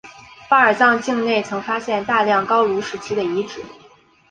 [0.49, 3.61] 巴尔藏境内曾发现大量高卢时期的遗址。